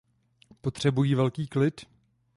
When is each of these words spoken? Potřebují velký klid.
Potřebují 0.61 1.15
velký 1.15 1.47
klid. 1.47 1.81